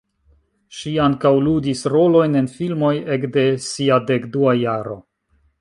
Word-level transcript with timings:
Ŝi 0.77 0.93
ankaŭ 1.07 1.31
ludis 1.49 1.83
rolojn 1.95 2.39
en 2.41 2.49
filmoj 2.55 2.95
ekde 3.17 3.47
sia 3.67 4.03
dekdua 4.11 4.61
jaro. 4.65 4.99